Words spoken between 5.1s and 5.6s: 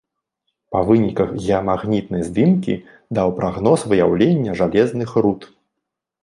руд.